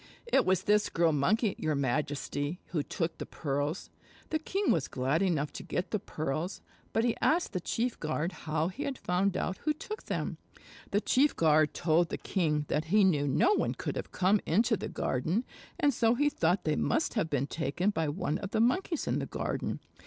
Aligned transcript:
"It 0.25 0.47
was 0.47 0.63
this 0.63 0.89
Girl 0.89 1.11
Monkey, 1.11 1.53
your 1.59 1.75
Majesty, 1.75 2.59
who 2.69 2.81
took 2.81 3.19
the 3.19 3.25
pearls." 3.27 3.91
The 4.31 4.39
king 4.39 4.71
was 4.71 4.87
glad 4.87 5.21
enough 5.21 5.53
to 5.53 5.61
get 5.63 5.91
the 5.91 5.99
pearls, 5.99 6.59
but 6.91 7.03
he 7.03 7.15
asked 7.21 7.53
the 7.53 7.59
chief 7.59 7.99
guard 7.99 8.31
how 8.31 8.69
he 8.69 8.81
had 8.81 8.97
found 8.97 9.37
out 9.37 9.57
who 9.59 9.73
took 9.73 10.05
them. 10.05 10.39
The 10.89 11.01
chief 11.01 11.35
guard 11.35 11.75
told 11.75 12.09
the 12.09 12.17
king 12.17 12.65
that 12.67 12.85
he 12.85 13.03
knew 13.03 13.27
no 13.27 13.53
one 13.53 13.75
could 13.75 13.95
have 13.95 14.11
come 14.11 14.41
into 14.47 14.75
the 14.75 14.89
garden 14.89 15.45
and 15.79 15.93
so 15.93 16.15
he 16.15 16.29
thought 16.31 16.63
they 16.63 16.75
must 16.75 17.13
have 17.13 17.29
been 17.29 17.45
taken 17.45 17.91
by 17.91 18.09
one 18.09 18.39
of 18.39 18.49
the 18.49 18.59
Monkeys 18.59 19.05
in 19.05 19.19
the 19.19 19.27
garden. 19.27 19.81